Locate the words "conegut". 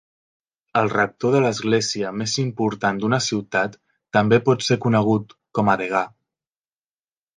4.87-5.37